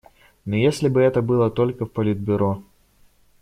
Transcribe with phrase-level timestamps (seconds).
[0.47, 2.63] Но если бы это было только в Политбюро.